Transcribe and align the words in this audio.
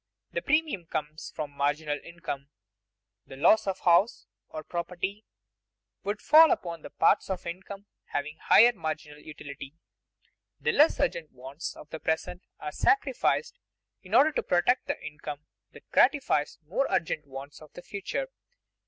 The 0.31 0.41
premium 0.41 0.87
comes 0.87 1.31
from 1.35 1.51
marginal 1.51 1.99
income; 2.03 2.49
the 3.27 3.35
loss 3.37 3.67
of 3.67 3.81
house 3.81 4.25
or 4.49 4.63
property 4.63 5.25
would 6.03 6.23
fall 6.23 6.49
upon 6.49 6.81
the 6.81 6.89
parts 6.89 7.29
of 7.29 7.45
income 7.45 7.85
having 8.05 8.37
higher 8.39 8.73
marginal 8.73 9.19
utility. 9.19 9.75
The 10.59 10.71
less 10.71 10.99
urgent 10.99 11.31
wants 11.31 11.75
of 11.75 11.87
the 11.91 11.99
present 11.99 12.41
are 12.59 12.71
sacrificed 12.71 13.59
in 14.01 14.15
order 14.15 14.31
to 14.31 14.41
protect 14.41 14.87
the 14.87 14.99
income 15.05 15.41
that 15.71 15.87
gratifies 15.91 16.57
the 16.63 16.67
more 16.71 16.87
urgent 16.89 17.27
wants 17.27 17.61
of 17.61 17.71
the 17.73 17.83
future. 17.83 18.27